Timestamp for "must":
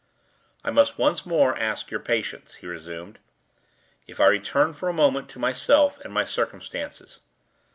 0.71-0.97